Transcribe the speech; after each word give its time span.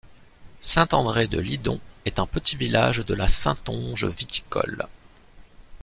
Saint-André-de-Lidon 0.61 1.79
est 2.05 2.17
un 2.17 2.25
petit 2.25 2.55
village 2.55 3.05
de 3.05 3.13
la 3.13 3.27
Saintonge 3.27 4.05
viticole. 4.07 4.87